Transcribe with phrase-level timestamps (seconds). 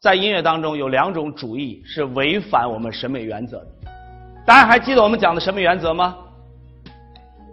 [0.00, 3.66] 在音乐当中有两种主义是违反我们审美原则的。
[4.46, 6.16] 大家还记得我们讲的审美原则吗？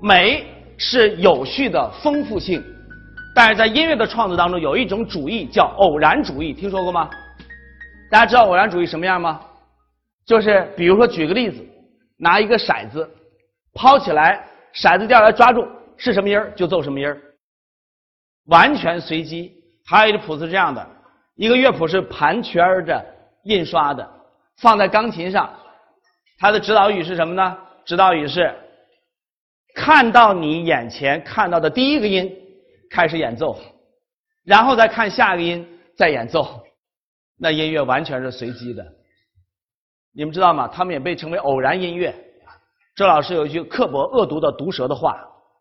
[0.02, 0.46] 美
[0.78, 2.64] 是有序的丰富性，
[3.36, 7.10] 但是在音乐的创作当中有一种主义叫偶然主义，听说过吗？
[8.10, 9.42] 大家知道偶然主义什么样吗？
[10.26, 11.62] 就是比如说举个例子，
[12.16, 13.10] 拿一个骰子
[13.74, 17.22] 抛起来，骰子掉下来抓住是什么音儿就奏什么音儿，
[18.46, 19.54] 完全随机。
[19.86, 20.88] 还有一个谱子是这样的，
[21.38, 23.06] 一个乐谱是盘圈着
[23.44, 24.08] 印刷的，
[24.58, 25.50] 放在钢琴上，
[26.40, 27.58] 它的指导语是什么呢？
[27.86, 28.54] 指导语是
[29.76, 32.30] 看到你眼前看到的第一个音
[32.90, 33.56] 开始演奏，
[34.44, 36.60] 然后再看下一个音再演奏，
[37.38, 38.84] 那音乐完全是随机的。
[40.16, 40.68] 你们知道吗？
[40.68, 42.14] 他们也被称为偶然音乐。
[42.96, 45.12] 周老师有一句刻薄恶毒的毒舌的话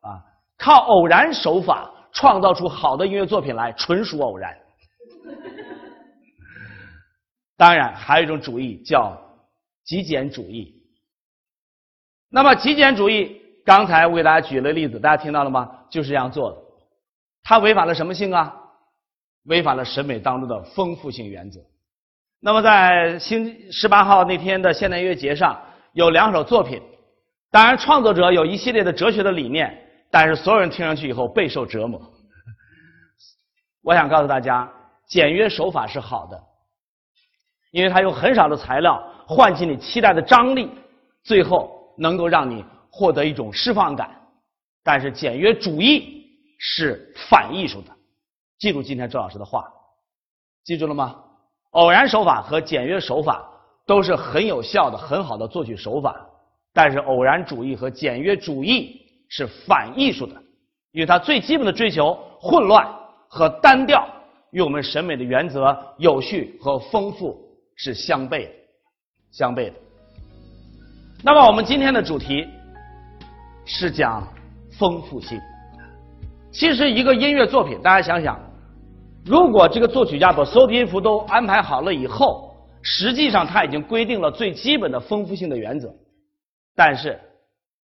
[0.00, 0.24] 啊，
[0.56, 4.56] 靠偶然手法创造出好的音乐作品来，纯属偶然。
[7.56, 9.16] 当然，还有一种主义叫
[9.84, 10.74] 极简主义。
[12.28, 15.84] 那么，极简主义，刚才我给大家举了例子，大家听到了吗？
[15.88, 16.58] 就是这样做的。
[17.42, 18.54] 它违反了什么性啊？
[19.44, 21.60] 违反了审美当中的丰富性原则。
[22.40, 25.58] 那么，在星十八号那天的现代音乐节上，
[25.92, 26.82] 有两首作品。
[27.50, 29.74] 当然，创作者有一系列的哲学的理念，
[30.10, 32.02] 但是所有人听上去以后备受折磨。
[33.82, 34.70] 我想告诉大家，
[35.06, 36.44] 简约手法是好的，
[37.76, 40.70] 因为它用很少的材料唤起你期待的张力，
[41.22, 44.10] 最后能够让你获得一种释放感。
[44.82, 46.24] 但是，简约主义
[46.58, 47.90] 是反艺术的。
[48.58, 49.70] 记住今天周老师的话，
[50.64, 51.16] 记住了吗？
[51.72, 53.46] 偶然手法和简约手法
[53.84, 56.26] 都是很有效的、很好的作曲手法，
[56.72, 60.34] 但是偶然主义和简约主义是反艺术的，
[60.92, 62.88] 因为它最基本的追求混乱
[63.28, 64.08] 和单调，
[64.52, 67.44] 与我们审美的原则有序和丰富
[67.76, 68.50] 是相悖的，
[69.30, 69.74] 相悖的。
[71.22, 72.46] 那么我们今天的主题
[73.64, 74.26] 是讲
[74.78, 75.40] 丰富性。
[76.50, 78.40] 其实一个音乐作品，大家想想。
[79.24, 85.92] 如果这个作曲家把所有的音符都安排好了以后，实际上他已经规定了最基本的丰富性的原则，
[86.76, 87.18] 但是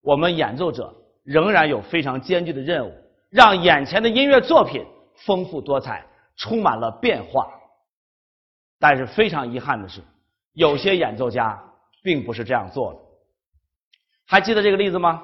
[0.02, 0.94] 我们演奏者
[1.24, 2.92] 仍然有非常艰巨的任务，
[3.30, 4.84] 让眼前的音乐作品
[5.24, 6.04] 丰富多彩，
[6.36, 7.48] 充满了变化。
[8.82, 10.00] 但是非常遗憾的是，
[10.54, 11.62] 有些演奏家
[12.02, 12.98] 并不是这样做的。
[14.26, 15.22] 还记得这个例子吗？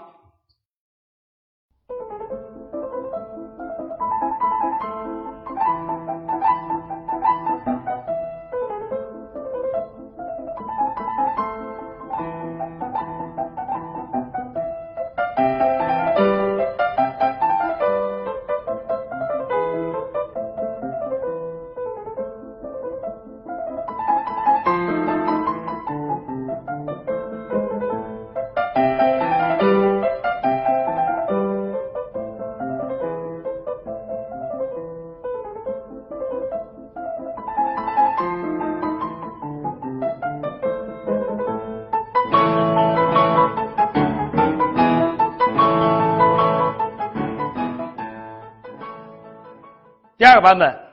[50.19, 50.88] 第二个版本。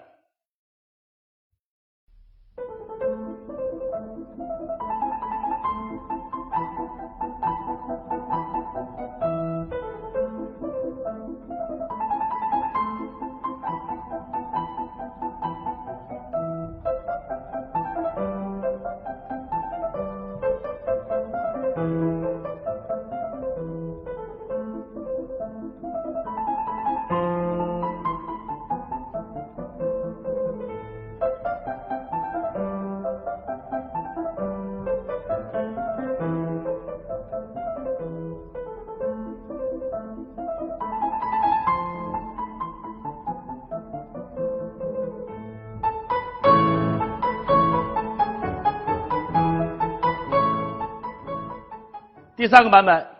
[52.45, 53.14] 第三个版本。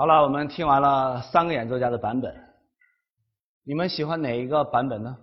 [0.00, 2.34] 好了，我们听完了三个演奏家的版本，
[3.66, 5.18] 你们喜欢哪一个版本呢？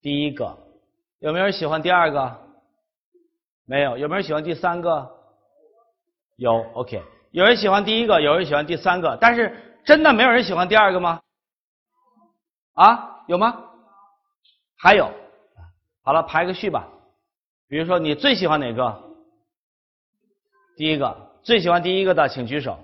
[0.00, 0.56] 第一个，
[1.18, 2.38] 有没有人喜欢第二个？
[3.64, 5.10] 没有，有没有人喜欢第三个？
[6.36, 7.02] 有，OK。
[7.32, 11.22] 有人喜欢第一个，有人喜欢第三个，但是真的没有人喜欢第二个吗？
[12.74, 13.64] 啊，有吗？
[14.78, 15.10] 还有，
[16.04, 16.88] 好了，排个序吧。
[17.66, 19.02] 比如说，你最喜欢哪个？
[20.76, 22.78] 第一个，最喜欢第一个的，请举手。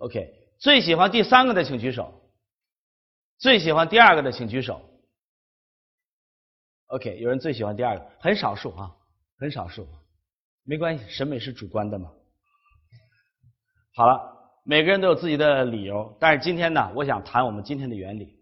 [0.00, 2.14] OK，最喜欢第三个的，请举手。
[3.38, 4.80] 最喜欢第二个的，请举手。
[6.86, 8.90] OK，有人最喜欢第二个，很少数啊，
[9.38, 9.86] 很少数，
[10.64, 12.10] 没关系，审美是主观的嘛。
[13.94, 14.20] 好了，
[14.64, 18.40] 每个人都有自己的理由，但是今天呢，我想谈我们今天的原理。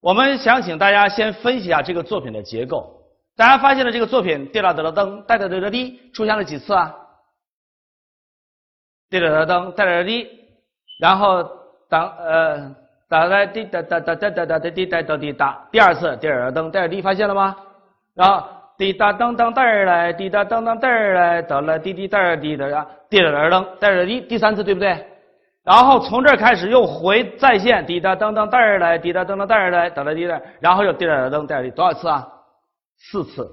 [0.00, 3.02] 我们想请大家先分析一下这个作品的结构。
[3.36, 6.94] 大家发现了这个作品，滴啦滴啦噔，哒哒哒哒滴，出现了几次啊？
[9.10, 10.45] 滴啦哒噔，哒哒哒滴，
[10.98, 11.48] 然后
[11.88, 12.74] 当呃
[13.08, 17.54] 哒来滴哒哒哒哒哒哒哒滴哒哒滴哒，第二次滴啦噔，哒哒滴，发现了吗？
[18.14, 18.46] 然后
[18.78, 25.06] 滴哒噔噔哒儿来，滴哒噔噔哒儿来，哒来滴滴哒儿滴的呀，滴啦啦噔，哒哒滴，第三次对不对？
[25.64, 32.26] 然后从这儿开始又回再现，滴哒噔噔哒儿来，滴哒噔噔哒儿来，哒来滴哒，然后又滴啦噔哒滴，多少次啊？
[32.98, 33.46] 四次。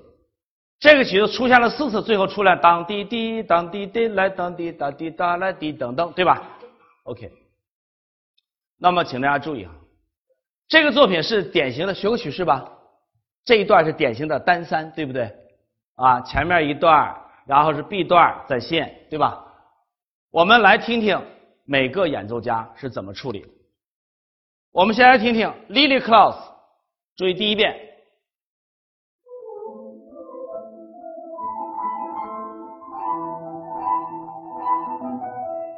[0.79, 6.41] 这个曲子出现了四次，最后出来当滴滴当滴滴来当滴哒滴哒来滴等等，对吧
[7.03, 7.31] ？OK。
[8.77, 9.71] 那么请大家注意啊，
[10.67, 12.69] 这个作品是典型的学过曲式吧？
[13.45, 15.33] 这一段是典型的单三，对不对？
[15.95, 17.15] 啊，前面一段，
[17.45, 19.45] 然后是 B 段再现，对吧？
[20.31, 21.21] 我们来听听
[21.63, 23.45] 每个演奏家是怎么处理。
[24.71, 26.35] 我们先来听听 Lily Claus，
[27.15, 27.77] 注意第一遍，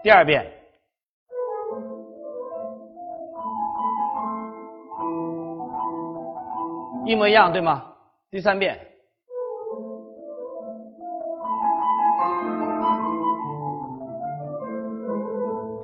[0.02, 0.55] 第二遍。
[7.06, 7.94] 一模一样，对吗？
[8.32, 8.80] 第三遍，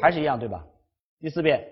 [0.01, 0.65] 还是一样，对吧？
[1.19, 1.63] 第四遍，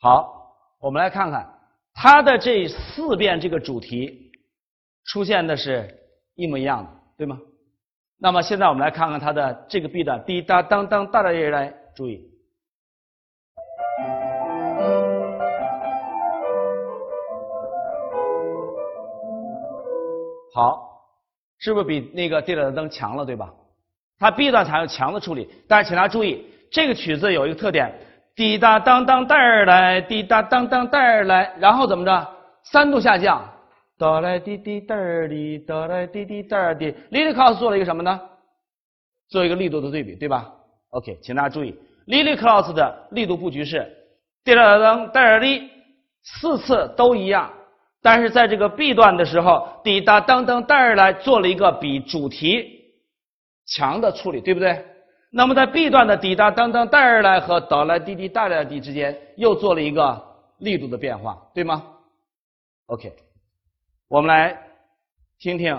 [0.00, 1.48] 好，我们来看看
[1.94, 4.30] 它的这四遍这个主题
[5.06, 5.88] 出现的是
[6.34, 7.40] 一模一样的，对吗？
[8.20, 12.20] 那么现在我们来看看它的这个 B 段，滴答当当哒哒一来，注意，
[20.52, 20.80] 好，
[21.58, 23.54] 是不是比那个滴答当强了，对吧？
[24.18, 27.94] 它 B 段采用强的处理，但是请大家注意，这个曲子有一个特点，
[28.34, 32.28] 滴答当当哒儿来，滴答当当哒儿来，然后怎么着？
[32.64, 33.48] 三度下降。
[33.98, 36.92] 哆来滴滴哒儿滴，哆来滴滴哒儿滴。
[37.10, 38.20] Lily Klaus 做了一个什么呢？
[39.28, 40.50] 做一个力度的对比，对吧
[40.90, 41.74] ？OK，请大家注意
[42.06, 43.92] ，Lily Klaus 的力度布局是
[44.44, 45.68] 滴啦噔哒儿滴，
[46.22, 47.52] 四次都一样，
[48.00, 52.84] 但是在这个 B 段的时候，滴答当当带儿来做了一个比主题
[53.66, 54.82] 强的处理，对不对？
[55.30, 60.24] 那么在 B 段的滴答当当带儿来和哆来滴滴哒啦滴之间又做了一个
[60.60, 61.84] 力度的变化，对吗
[62.86, 63.12] ？OK。
[64.10, 64.58] 我们来
[65.38, 65.78] 听听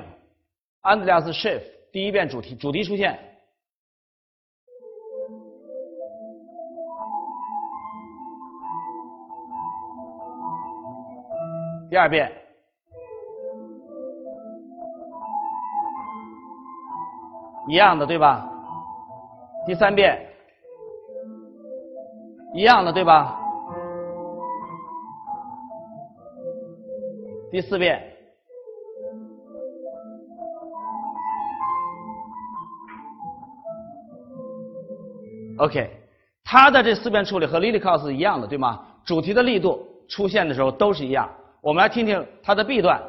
[0.83, 3.17] Andreas Schiff 第一遍主题，主题出现，
[11.89, 12.31] 第二遍，
[17.67, 18.47] 一样的对吧？
[19.65, 20.23] 第三遍，
[22.53, 23.35] 一样的对吧？
[27.49, 28.08] 第四遍。
[35.59, 35.91] OK，
[36.45, 38.79] 它的这四遍处理和 Lily Klaus 一样的，对吗？
[39.03, 41.29] 主题的力度出现的时候都是一样。
[41.61, 43.01] 我们来听听它的 B 段，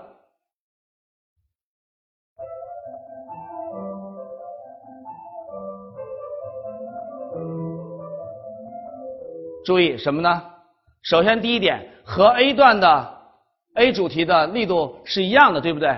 [9.64, 10.42] 注意什么呢？
[11.02, 13.19] 首先第一点，和 A 段的
[13.76, 15.97] A 主题的力度是一样的，对不对？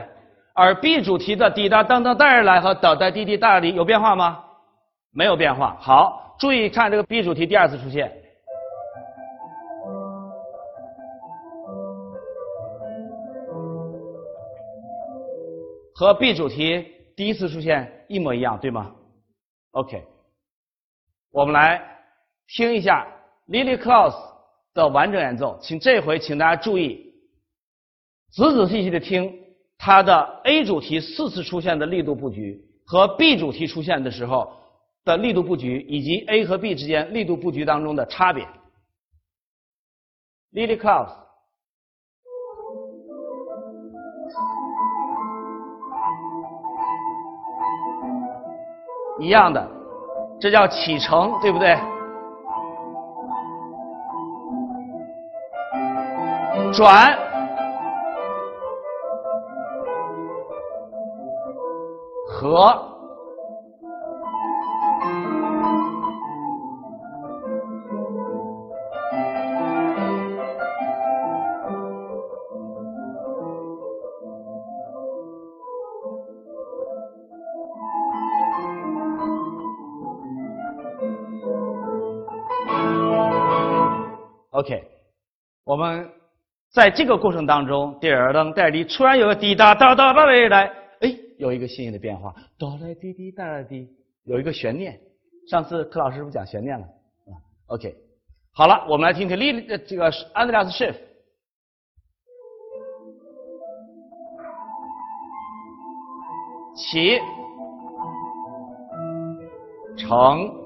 [0.52, 4.44] 而 B 主题的滴答当当带而来和哒哒滴滴哒滴有变化吗？
[5.14, 5.78] 没有变化。
[5.80, 6.21] 好。
[6.42, 8.11] 注意看这个 B 主题第二次出现，
[15.94, 16.84] 和 B 主题
[17.14, 18.92] 第一次出现一模一样，对吗
[19.70, 20.02] ？OK，
[21.30, 21.80] 我们来
[22.49, 23.06] 听一下
[23.46, 24.16] Lily Klaus
[24.75, 27.14] 的完整演奏，请这回请大家注意，
[28.32, 29.32] 仔仔细细的听
[29.78, 34.56] 它的 A 主题四次出现的力度布局和 B 主题出现的时候
[35.04, 38.47] 的力度布局，以及 A 和 B 之间力度布局当中的差别。
[40.52, 41.09] Lily Cloud
[49.18, 49.68] 一样的，
[50.40, 51.76] 这叫启程，对不对？
[56.73, 57.18] 转
[62.28, 62.91] 和。
[85.72, 86.06] 我们
[86.68, 93.88] 在这个过程当中，第二噔带滴，突然有个滴答答答答来来，哎，有一个新颖的变化，哆来滴滴答来滴，
[94.24, 95.00] 有一个悬念。
[95.48, 96.84] 上次柯老师是不是讲悬念了？
[96.84, 97.32] 啊
[97.68, 97.96] ，OK，
[98.52, 100.98] 好了，我们来听听丽这个安德烈斯·舍夫，
[106.76, 107.18] 起，
[109.96, 110.62] 成。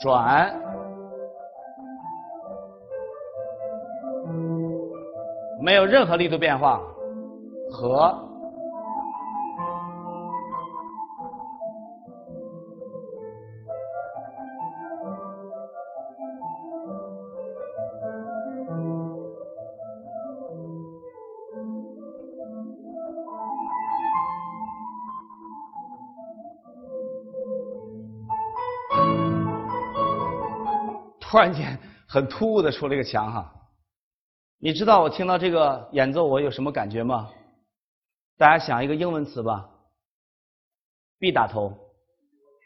[0.00, 0.50] 转，
[5.60, 6.80] 没有任何力度变化，
[7.70, 8.29] 和。
[31.40, 33.50] 突然间很突兀的出了一个墙哈，
[34.58, 37.30] 你知道我听到这个演奏我有什么感觉吗？
[38.36, 39.70] 大家想一个英文词吧
[41.18, 41.74] ，B 打头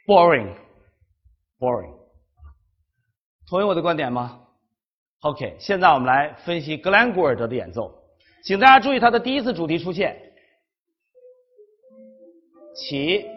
[0.09, 1.95] ，boring，boring，
[3.49, 4.40] 同意我的观点吗
[5.21, 7.95] ？OK，现在我们来分析格兰古尔德的演奏，
[8.43, 10.21] 请大家注意他的第一次主题出现，
[12.75, 13.33] 起。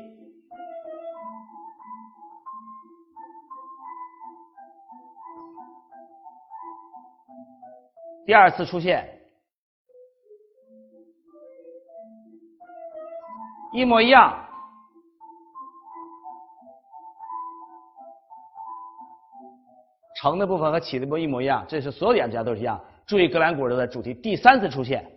[8.28, 9.08] 第二次出现，
[13.72, 14.38] 一模一样，
[20.18, 22.78] 成的部分和起的部分一模一样，这是所有演奏家都是一样。
[23.06, 25.10] 注意格兰古尔的主题第三次出现，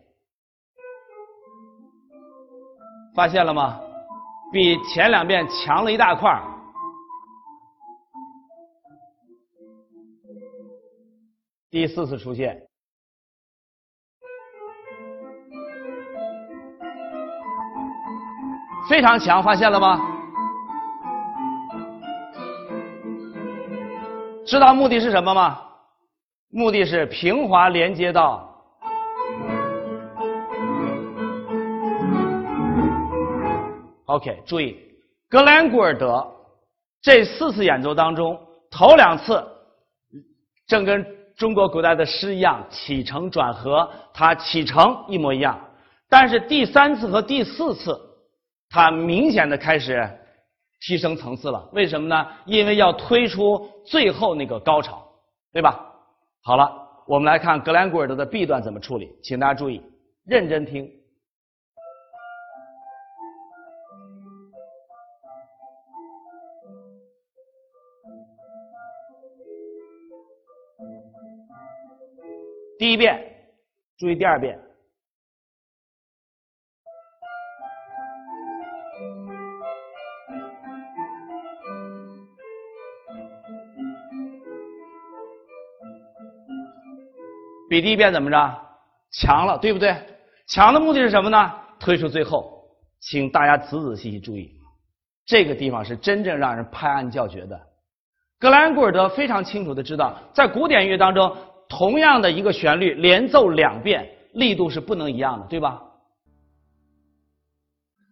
[3.17, 3.81] 发现了吗？
[4.53, 6.43] 比前两遍强了一大块儿
[11.71, 12.70] 第四次出现。
[18.91, 20.01] 非常强，发现了吗？
[24.45, 25.61] 知道目的是什么吗？
[26.51, 28.53] 目的是平滑连接到。
[34.07, 34.77] OK，注意，
[35.29, 36.27] 格兰古尔德
[37.01, 38.37] 这四次演奏当中，
[38.73, 39.41] 头两次
[40.67, 41.07] 正跟
[41.37, 45.57] 中国古代的诗一样，起承转合，它起承一模一样，
[46.09, 47.97] 但是第三次和第四次。
[48.73, 50.09] 它明显的开始
[50.81, 52.27] 提升层次了，为什么呢？
[52.47, 55.05] 因为要推出最后那个高潮，
[55.53, 55.93] 对吧？
[56.43, 56.71] 好了，
[57.05, 59.83] 我们来看格兰古尔德的 B 段怎么处理，请大家注意，
[60.25, 60.89] 认真听。
[72.79, 73.21] 第一遍，
[73.99, 74.70] 注意第二遍。
[87.71, 88.37] 比第一遍怎么着
[89.13, 89.97] 强了，对不对？
[90.49, 91.53] 强的目的是什么呢？
[91.79, 92.65] 推出最后，
[93.01, 94.51] 请大家仔仔细细注意，
[95.25, 97.61] 这个地方是真正让人拍案叫绝的。
[98.41, 101.37] 格兰古尔德非常清楚的知道，在古典乐当中，
[101.69, 105.81] 同样的一个旋律连奏两遍，力度是不能一样的，对吧？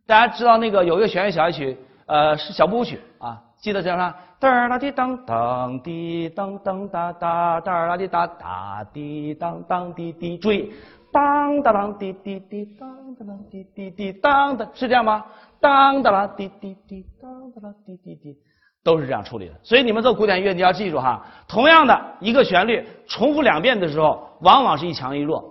[0.06, 3.42] 大家知道那个有一个弦乐小夜曲，呃，是小步舞曲啊。
[3.60, 4.14] 记得叫啥？
[4.40, 10.72] 哒啦滴当当滴当当哒哒哒啦滴哒哒滴当当滴滴，注意，
[11.12, 15.24] 当哒当滴滴滴当哒当滴滴滴当的，是这样吗？
[15.60, 18.36] 当哒啦滴滴滴当哒啦滴滴滴，
[18.84, 19.54] 都是这样处理的。
[19.64, 25.44] 所以你们做古典音乐，你要记住哈，同样的一个旋律重复两遍的时候，往往是一强一弱。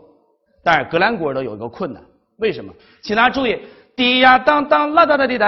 [0.63, 2.01] 但是格兰古尔德有一个困难，
[2.37, 2.73] 为什么？
[3.03, 3.59] 请大家注意，
[3.97, 5.45] 滴呀当当啦哒哒滴哒，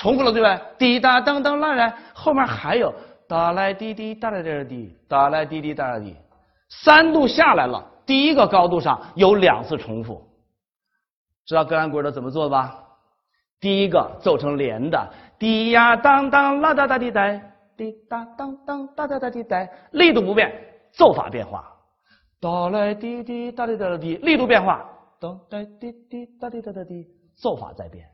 [0.00, 0.58] 重复了对吧？
[0.78, 2.90] 滴答当当啦啦，后面还有
[3.28, 6.16] 哒来滴滴哒来滴滴哒来滴滴哒来滴，
[6.70, 10.26] 三度下来了，第一个高度上有两次重复。
[11.44, 12.82] 知道格兰古尔德怎么做吧？
[13.60, 17.30] 第一个奏成连的，滴呀当当啦哒哒滴哒，
[17.76, 20.50] 滴答当当哒哒哒滴哒，力度不变，
[20.92, 21.62] 奏法变化。
[22.40, 24.82] 哒来滴滴哒滴哒滴，力度变化，
[25.20, 28.06] 哒来滴滴哒滴哒哒滴，奏法在变。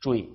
[0.00, 0.28] 注意，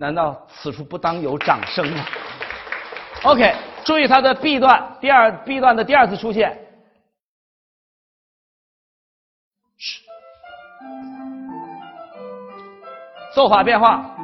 [0.00, 2.04] 难道此处不当有掌声吗
[3.24, 3.54] ？OK。
[3.84, 6.58] 注意它的 B 段，第二 B 段的第二次出现，
[13.34, 14.14] 奏法变化，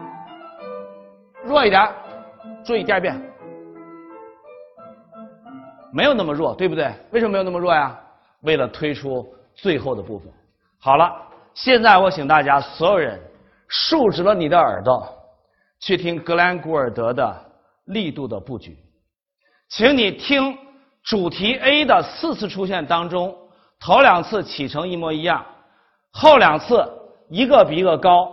[1.44, 1.90] 弱一点，
[2.64, 3.18] 注意第二遍，
[5.90, 6.94] 没有那么弱，对不对？
[7.10, 7.98] 为什么没有那么弱呀？
[8.42, 10.30] 为了推出最后的部分。
[10.78, 11.10] 好了，
[11.54, 13.18] 现在我请大家所有人
[13.68, 15.08] 竖直了你的耳朵，
[15.80, 17.52] 去听格兰古尔德的
[17.86, 18.76] 力度的布局。
[19.68, 20.56] 请你听
[21.02, 23.36] 主题 A 的四次出现当中，
[23.80, 25.44] 头两次起承一模一样，
[26.12, 26.88] 后两次
[27.28, 28.32] 一个比一个高。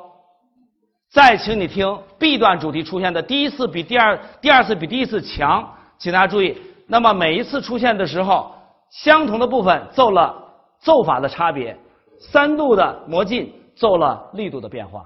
[1.12, 6.58] 再请你听 B 段主题出现的第一次比第二第二次比第一次强，请大家注意。
[6.88, 8.51] 那么每一次出现的时候，
[8.89, 10.36] 相同的部分奏了
[10.79, 11.77] 奏法的差别，
[12.19, 15.06] 三度的魔镜奏了力度的变化，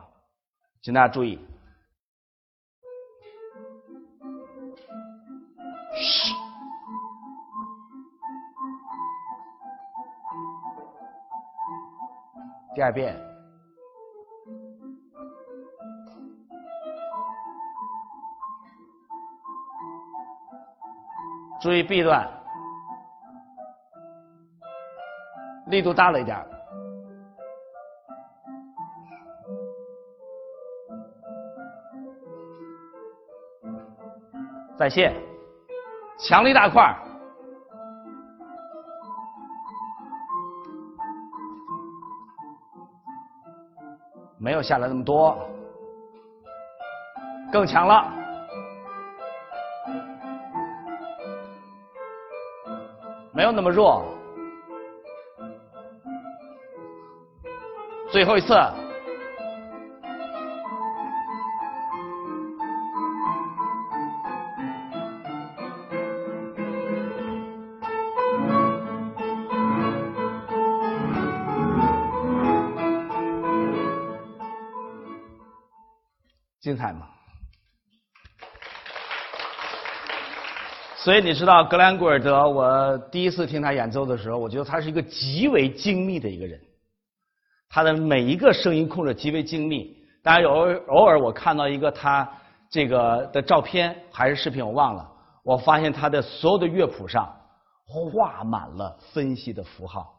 [0.82, 1.40] 请大家注意。
[12.76, 13.16] 第二遍，
[21.60, 22.30] 注意 B 段，
[25.66, 26.38] 力度大了一点。
[34.78, 35.12] 再现，
[36.20, 36.96] 强力大块
[44.40, 45.38] 没有下来那么多，
[47.52, 48.12] 更强了，
[53.32, 54.04] 没有那么弱，
[58.12, 58.54] 最后一次。
[76.68, 77.08] 精彩吗？
[80.98, 86.60] 所以你知道格兰古尔德，我第一次听他演奏的时候，我觉得他是一个极为精密的一个人，
[87.70, 89.96] 他的每一个声音控制极为精密。
[90.22, 90.52] 当然，有
[90.88, 92.30] 偶尔我看到一个他
[92.70, 95.10] 这个的照片还是视频，我忘了，
[95.46, 97.34] 我发现他的所有的乐谱上
[97.86, 100.14] 画满了分析的符号。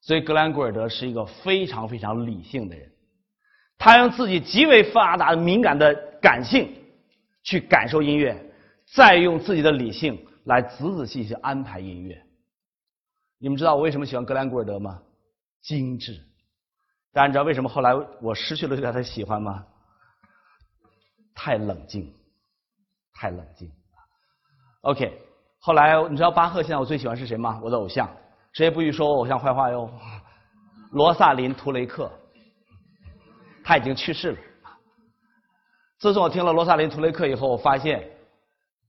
[0.00, 2.93] 所以格兰古尔德是一个非常非常理性的人。
[3.78, 6.74] 他用自己极为发达的、敏感的感性
[7.42, 8.34] 去感受音乐，
[8.86, 12.22] 再用自己的理性来仔仔细细安排音乐。
[13.38, 15.02] 你们知道我为什么喜欢格兰古尔德吗？
[15.60, 16.18] 精致。
[17.12, 19.64] 大家知道为什么后来我失去了对他的喜欢吗？
[21.34, 22.14] 太冷静，
[23.12, 23.70] 太冷静。
[24.80, 25.20] OK，
[25.58, 27.60] 后来你知道巴赫现在我最喜欢是谁吗？
[27.62, 28.08] 我的偶像，
[28.52, 29.90] 谁也不许说我偶像坏话哟。
[30.92, 32.10] 罗萨林·图雷克。
[33.64, 34.38] 他已经去世了。
[35.98, 38.06] 自从我听了罗萨林·图雷克以后，我发现，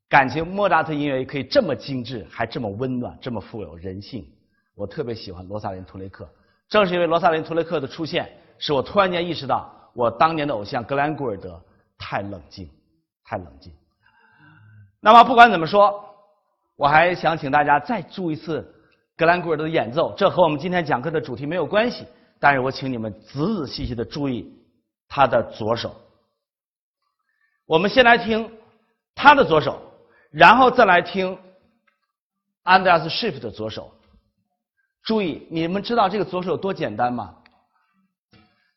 [0.10, 4.28] 感情莫扎特音乐也可以这么精致，还这么温暖，这么富有人性。
[4.76, 6.30] 我特别喜欢罗萨林·图雷克。
[6.68, 11.62] 正是因为罗萨林·图雷克的出现，使我突然间意识到，我当年的偶像格兰古尔德
[11.98, 12.70] 太冷静，
[13.24, 13.72] 太冷静。
[15.00, 16.04] 那么不管怎么说，
[16.76, 18.68] 我还想请大家再注一次
[19.16, 20.14] 格兰古尔德的演奏。
[20.18, 22.06] 这和我们今天讲课的主题没有关系，
[22.40, 24.52] 但是我请你们仔仔细细的注意。
[25.08, 25.96] 他的左手，
[27.66, 28.52] 我们先来听
[29.14, 29.82] 他的左手，
[30.32, 31.38] 然后再来听
[32.64, 33.92] 安德烈斯·施 f 的左手。
[35.04, 37.38] 注意，你们知道这个左手有多简单吗？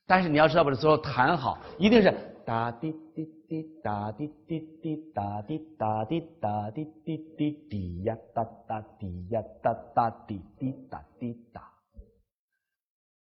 [0.06, 2.10] 但是你要知道，把这左手弹好，一定是
[2.46, 11.67] 哒滴滴滴哒滴滴滴哒滴哒滴哒滴滴滴滴呀哒哒滴呀哒哒滴滴哒滴哒。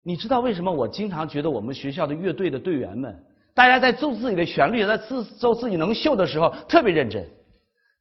[0.07, 7.27] 你知道为什么我经常觉得我们学校的乐队的队员们，大家在奏自己的旋律，在自奏自己能秀的时候特别认真。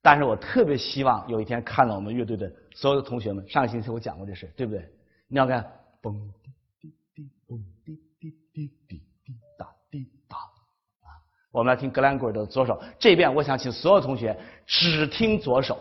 [0.03, 3.49] 但是我特别希望有一天看到我们乐队的所有的同学们。
[3.49, 4.87] 上个星期我讲过这事，对不对？
[5.29, 5.64] 你要看，
[6.03, 6.12] 嘣
[6.43, 11.09] 滴滴滴，嘣滴滴滴滴滴哒滴哒啊！
[11.53, 12.79] 我们来听格兰古尔的左手。
[12.99, 15.79] 这边我想请所有同学只听左手，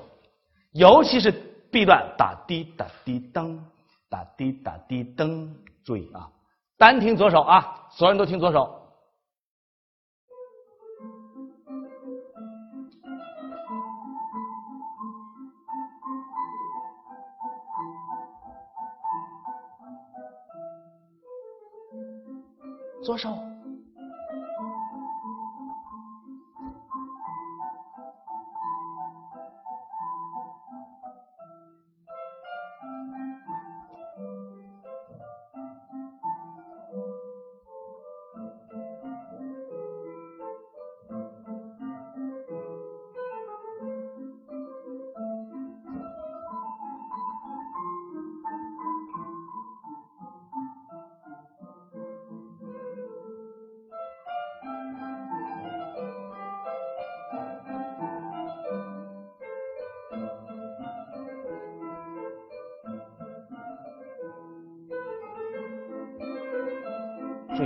[0.71, 1.33] 尤其是
[1.69, 3.59] B 段，哒滴哒滴噔，
[4.09, 5.49] 哒滴哒滴噔。
[5.83, 6.31] 注意啊，
[6.77, 8.79] 单听左手啊，所有人都听左手。
[23.03, 23.52] 左手。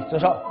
[0.10, 0.42] 注意左手，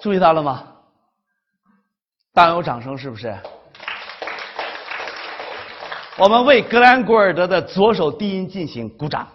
[0.00, 0.64] 注意到了吗？
[2.32, 3.36] 当有掌声是不是？
[6.18, 9.28] 我们为格兰古尔德的左手低音进行鼓掌。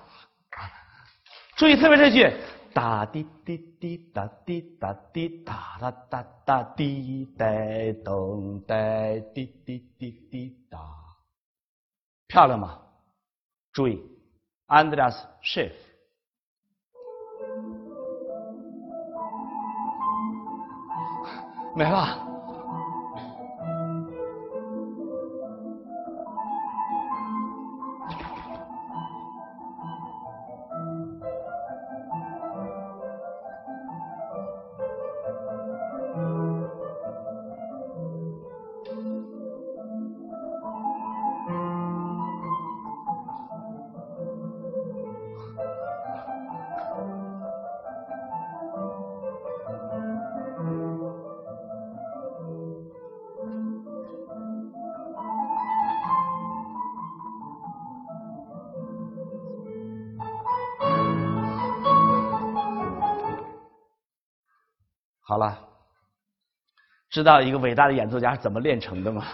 [1.56, 2.30] 注意，特别这句。
[2.74, 7.46] 哒滴滴滴答滴答滴答啦哒哒滴答
[8.06, 10.80] 咚带滴滴滴滴答，
[12.30, 12.80] 漂亮吗？
[13.74, 14.02] 注意
[14.68, 15.74] ，Andreas Schiff，
[21.76, 22.33] 没了。
[65.26, 65.58] 好了，
[67.10, 69.26] 知道一个伟大的演奏家是怎么练成的吗？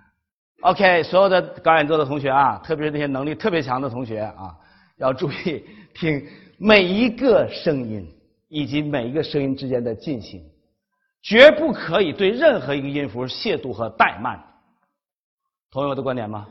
[0.62, 4.56] OK，所有的高演奏的同学啊，特别是那些能力特别强的同学啊，
[4.96, 5.62] 要注意
[5.94, 6.26] 听
[6.58, 8.10] 每一个声音
[8.48, 10.42] 以及每一个声音之间的进行，
[11.22, 14.42] 绝不可以对任何一个音符亵渎和怠慢。
[15.70, 16.48] 同意我的观点吗？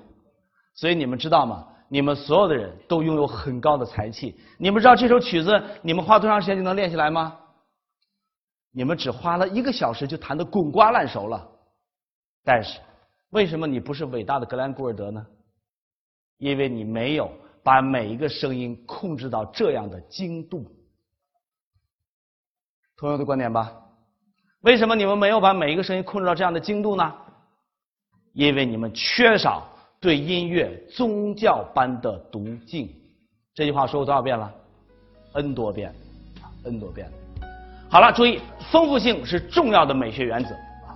[0.75, 1.65] 所以你们知道吗？
[1.89, 4.39] 你们所有的人都拥有很高的才气。
[4.59, 7.35] 你们知道这首曲子你们花多长时间就能练下来吗？
[8.77, 11.49] 你们只花了一个小时就弹得滚瓜烂熟了，
[12.43, 12.77] 但是
[13.29, 15.25] 为什么你不是伟大的格兰古尔德呢？
[16.39, 17.31] 因为你没有
[17.63, 20.69] 把每一个声音控制到这样的精度。
[22.97, 23.81] 同样的观点吧？
[24.59, 27.15] 为什么你们没有把每一个声音控制到这样的精度呢？
[28.33, 29.65] 因为你们缺少
[30.01, 32.93] 对音乐宗教般的读敬。
[33.53, 34.53] 这句话说过多少遍了
[35.31, 35.95] ？n 多遍
[36.65, 37.09] ，n 多遍。
[37.95, 38.41] 好了，注意，
[38.73, 40.53] 丰富性是重要的美学原则
[40.86, 40.91] 啊。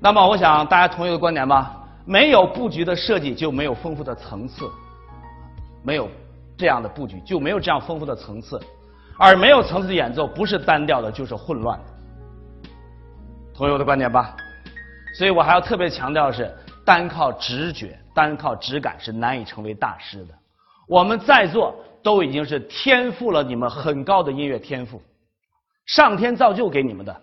[0.00, 1.86] 那么，我想大家同意我的观点吧？
[2.06, 4.66] 没有布局的设计就没有丰富的层次，
[5.84, 6.08] 没有
[6.56, 8.58] 这样的布局就没有这样丰富的层次，
[9.18, 12.70] 而没有层次的演奏不是单调的，就是混乱的。
[13.54, 14.34] 同意我的观点吧？
[15.14, 16.50] 所以我还要特别强调的是，
[16.86, 20.32] 单靠直觉、单靠直感是难以成为大师的。
[20.86, 25.02] 我们在座都已经是天赋了你们很高的音乐天赋。
[25.88, 27.20] 上天造就给你们的，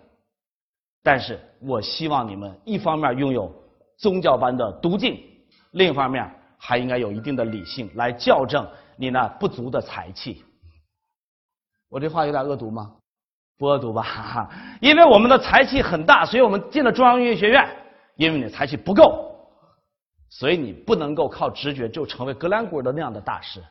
[1.02, 3.50] 但是我希望你们一方面拥有
[3.96, 5.18] 宗教般的笃敬，
[5.70, 10.44] 另一方面还应该有一定的理性来校正你那不足的才气。
[11.88, 12.92] 我这话有点恶毒吗？
[13.56, 14.50] 不恶毒吧，哈 哈
[14.82, 17.66] 因为我们的才气很大，所以我们进了中央音乐学院。
[18.16, 19.36] 因为你的才气不够，
[20.30, 23.62] 所以你不能够靠直觉就成为格兰古尔的那样的大师。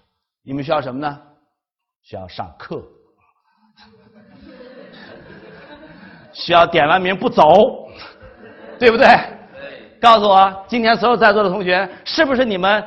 [0.43, 1.21] 你们需要什么呢？
[2.03, 2.81] 需要上课，
[6.35, 7.89] 需要点完名不走，
[8.77, 9.07] 对不对？
[10.01, 12.83] 告诉我，今天所有在座的同学，是不是你们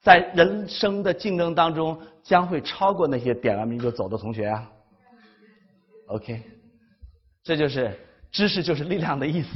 [0.00, 4.62] 在人生的竞争当中将会超过那些点完名就走的同学啊
[6.06, 6.40] ？OK，
[7.42, 7.92] 这就是
[8.30, 9.48] 知识就是力量的意思。